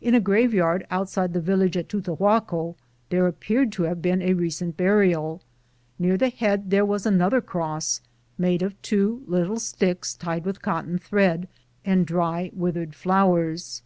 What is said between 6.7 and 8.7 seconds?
there was another cross made